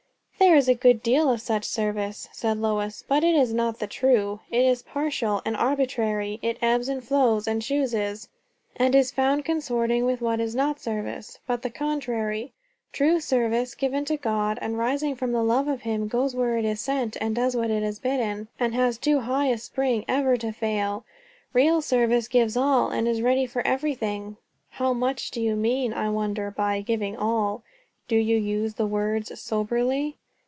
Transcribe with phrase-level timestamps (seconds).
[0.39, 3.85] "There is a good deal of such service," said Lois, "but it is not the
[3.87, 4.39] true.
[4.49, 8.27] It is partial, and arbitrary; it ebbs and flows, and chooses;
[8.75, 12.51] and is found consorting with what is not service, but the contrary.
[12.91, 16.65] True service, given to God, and rising from the love of him, goes where it
[16.65, 20.35] is sent and does what it is bidden, and has too high a spring ever
[20.37, 21.05] to fail.
[21.53, 24.35] Real service gives all, and is ready for everything."
[24.71, 27.61] "How much do you mean, I wonder, by 'giving all'?
[28.07, 30.17] Do you use the words soberly?"